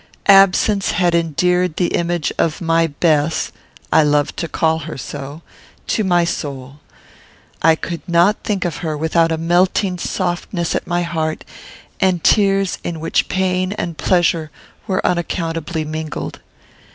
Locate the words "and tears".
11.99-12.79